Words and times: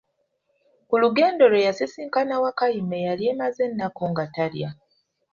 Ku 0.87 0.95
lugendo 1.03 1.43
lwe 1.51 1.65
yasisinkana 1.67 2.33
Wakayima 2.43 2.95
eyali 3.01 3.25
amaze 3.33 3.61
ennaku 3.69 4.03
nga 4.11 4.25
talya. 4.35 4.69